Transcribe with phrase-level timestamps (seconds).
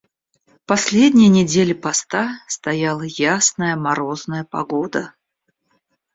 [0.65, 5.13] Последние недели поста стояла ясная, морозная погода.